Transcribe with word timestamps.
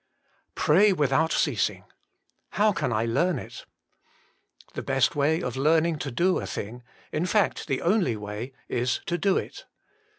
Pray 0.55 0.91
without 0.91 1.31
Ceasing. 1.31 1.83
How 2.53 2.71
can 2.71 2.91
I 2.91 3.05
learn 3.05 3.37
it? 3.37 3.67
The 4.73 4.81
best 4.81 5.15
way 5.15 5.41
of 5.43 5.55
learning 5.55 5.99
to 5.99 6.09
do 6.09 6.39
a 6.39 6.47
thing 6.47 6.81
in 7.11 7.27
fact 7.27 7.67
the 7.67 7.83
only 7.83 8.15
way 8.17 8.51
is 8.67 9.01
to 9.05 9.19
do 9.19 9.37
it. 9.37 9.67